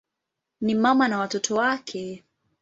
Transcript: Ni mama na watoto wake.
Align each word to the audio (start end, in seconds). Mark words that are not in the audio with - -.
Ni 0.61 0.75
mama 0.75 1.07
na 1.07 1.19
watoto 1.19 1.55
wake. 1.55 2.23